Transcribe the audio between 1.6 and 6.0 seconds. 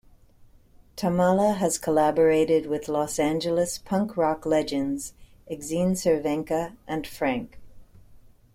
collaborated with Los Angeles punk-rock legends, Exene